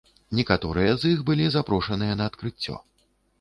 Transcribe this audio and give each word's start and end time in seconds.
Некаторыя 0.37 0.95
з 1.01 1.11
іх 1.15 1.21
былі 1.27 1.45
запрошаныя 1.57 2.17
на 2.23 2.29
адкрыццё. 2.31 2.81